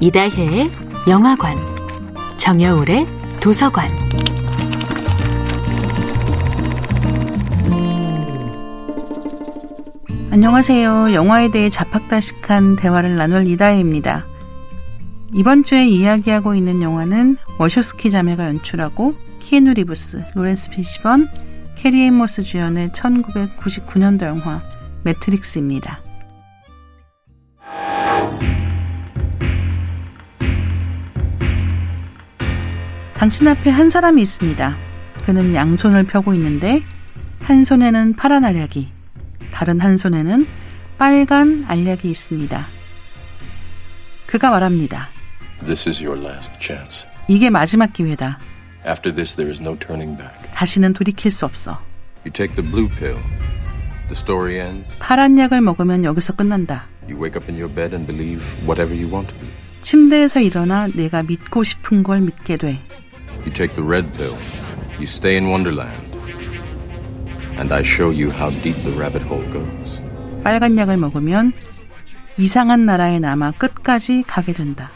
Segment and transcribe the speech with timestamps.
[0.00, 0.70] 이다혜의
[1.08, 1.56] 영화관,
[2.38, 3.06] 정여울의
[3.40, 3.86] 도서관.
[10.30, 11.12] 안녕하세요.
[11.12, 14.24] 영화에 대해 잡학다식한 대화를 나눌 이다혜입니다.
[15.34, 21.28] 이번 주에 이야기하고 있는 영화는 워쇼스키 자매가 연출하고 키에누 리브스, 로렌스 피시번,
[21.76, 24.60] 캐리 앤 모스 주연의 1999년도 영화
[25.02, 26.00] 매트릭스입니다.
[33.14, 34.76] 당신 앞에 한 사람이 있습니다.
[35.26, 36.82] 그는 양손을 펴고 있는데
[37.42, 38.90] 한 손에는 파란 알약이,
[39.52, 40.46] 다른 한 손에는
[40.96, 42.66] 빨간 알약이 있습니다.
[44.26, 45.08] 그가 말합니다.
[45.66, 47.06] This is your last chance.
[47.28, 48.38] 이게 마지막 기회다.
[48.86, 50.50] After this, there is no turning back.
[50.52, 51.78] 다시는 돌이킬 수 없어.
[54.98, 56.86] 파란 약을 먹으면 여기서 끝난다.
[57.08, 59.60] You wake up in your bed and believe whatever you want to believe.
[59.82, 62.80] 침대에서 일어나 내가 믿고 싶은 걸 믿게 돼.
[63.40, 64.34] You take the red pill.
[64.96, 66.10] You stay in Wonderland.
[67.58, 70.00] And I show you how deep the rabbit hole goes.
[70.44, 71.52] 빨간 약을 먹으면
[72.38, 74.90] 이상한 나라에 남아 끝까지 가게 된다.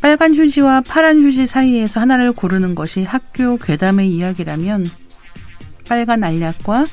[0.00, 4.86] 빨간 휴지와 파란 휴지 사이에서 하나를 고르는 것이 학교 괴담의 이야기라면
[5.88, 6.86] 빨간 알약과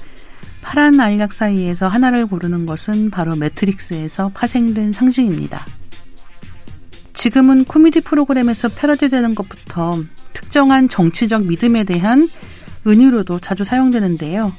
[0.73, 5.67] 파란 알약 사이에서 하나를 고르는 것은 바로 매트릭스에서 파생된 상징입니다.
[7.13, 12.27] 지금은 코미디 프로그램에서 패러디되는 것부터 특정한 정치적 믿음에 대한
[12.87, 14.51] 은유로도 자주 사용되는데요.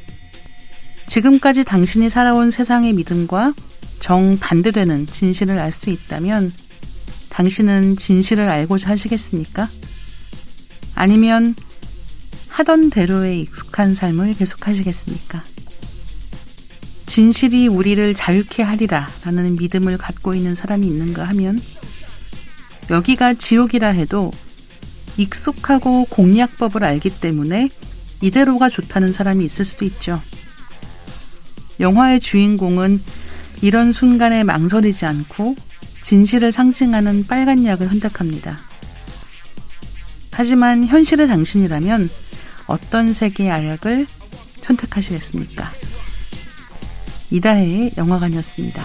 [1.09, 3.53] 지금까지 당신이 살아온 세상의 믿음과
[3.99, 6.53] 정반대되는 진실을 알 수 있다면
[7.31, 9.69] 당신은 진실을 알고자 하시겠습니까?
[10.95, 11.56] 아니면
[12.51, 15.53] 하던 대로의 익숙한 삶을 계속하시겠습니까?
[17.15, 21.61] 진실이 우리를 자유케 하리라 라는 믿음을 갖고 있는 사람이 있는가 하면
[22.91, 24.33] 여기가 지옥이라 해도
[25.16, 27.69] 익숙하고 공략법을 알기 때문에
[28.21, 30.21] 이대로가 좋다는 사람이 있을 수도 있죠.
[31.78, 33.00] 영화의 주인공은
[33.62, 35.55] 이런 순간에 망설이지 않고
[36.03, 38.59] 진실을 상징하는 빨간 약을 선택합니다.
[40.33, 42.11] 하지만 현실의 당신이라면
[42.67, 44.05] 어떤 색의 알약을
[44.62, 45.84] 선택하시겠습니까?
[47.34, 48.83] 이다혜의 영화관이었습니다.